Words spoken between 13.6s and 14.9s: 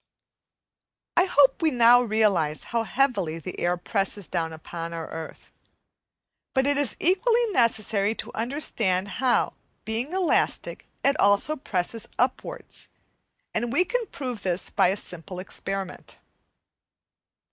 we can prove this by